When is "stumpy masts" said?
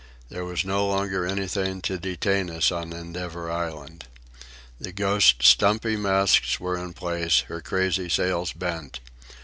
5.49-6.59